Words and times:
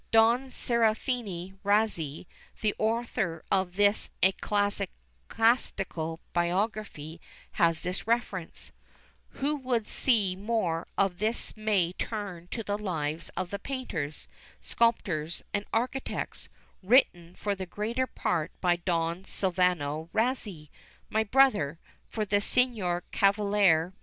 Don 0.09 0.49
Serafini 0.49 1.53
Razzi, 1.63 2.25
the 2.61 2.73
author 2.79 3.45
of 3.51 3.75
this 3.75 4.09
ecclesiastical 4.23 6.19
biography, 6.33 7.21
has 7.51 7.83
this 7.83 8.07
reference: 8.07 8.71
"Who 9.29 9.55
would 9.57 9.87
see 9.87 10.35
more 10.35 10.87
of 10.97 11.19
this 11.19 11.55
may 11.55 11.93
turn 11.93 12.47
to 12.47 12.63
the 12.63 12.79
Lives 12.79 13.29
of 13.37 13.51
the 13.51 13.59
Painters, 13.59 14.27
Sculptors, 14.59 15.43
and 15.53 15.65
Architects, 15.71 16.49
written 16.81 17.35
for 17.35 17.53
the 17.53 17.67
greater 17.67 18.07
part 18.07 18.49
by 18.59 18.77
Don 18.77 19.21
Silvano 19.23 20.09
Razzi, 20.13 20.71
my 21.11 21.23
brother, 21.23 21.77
for 22.09 22.25
the 22.25 22.41
Signor 22.41 23.03
Cavaliere 23.11 23.89
M. 23.89 23.93